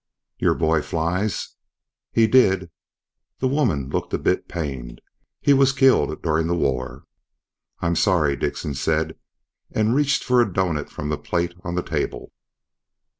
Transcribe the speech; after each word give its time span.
"Your 0.39 0.55
boy 0.55 0.81
flies?" 0.81 1.57
"He 2.11 2.25
did." 2.25 2.71
The 3.37 3.47
woman 3.47 3.87
looked 3.91 4.11
a 4.15 4.17
bit 4.17 4.47
pained. 4.47 4.99
"He 5.41 5.53
was 5.53 5.73
killed 5.73 6.23
during 6.23 6.47
the 6.47 6.55
war." 6.55 7.05
"I'm 7.81 7.95
sorry," 7.95 8.35
Dickson 8.35 8.73
said, 8.73 9.15
and 9.69 9.93
reached 9.93 10.23
for 10.23 10.41
a 10.41 10.51
doughnut 10.51 10.89
from 10.89 11.09
the 11.09 11.19
plate 11.19 11.53
on 11.63 11.75
the 11.75 11.83
table. 11.83 12.33